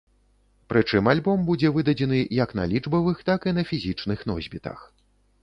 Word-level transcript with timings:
Прычым 0.71 1.09
альбом 1.11 1.43
будзе 1.49 1.69
выдадзены 1.75 2.21
як 2.39 2.57
на 2.61 2.67
лічбавых, 2.73 3.21
так 3.29 3.47
і 3.53 3.55
на 3.61 3.67
фізічных 3.75 4.27
носьбітах. 4.33 4.79